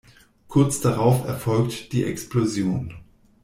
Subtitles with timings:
[0.47, 2.91] Kurz darauf erfolgt die Explosion.